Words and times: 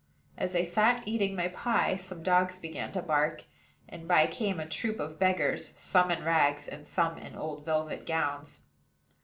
As 0.35 0.55
I 0.55 0.63
sat 0.63 1.07
eating 1.07 1.35
my 1.35 1.49
pie, 1.49 1.95
some 1.95 2.23
dogs 2.23 2.57
began 2.57 2.91
to 2.93 3.03
bark; 3.03 3.43
and 3.87 4.07
by 4.07 4.25
came 4.25 4.59
a 4.59 4.65
troop 4.65 4.99
of 4.99 5.19
beggars, 5.19 5.77
some 5.77 6.09
in 6.09 6.23
rags, 6.23 6.67
and 6.67 6.87
some 6.87 7.19
in 7.19 7.35
old 7.35 7.65
velvet 7.65 8.07
gowns. 8.07 8.61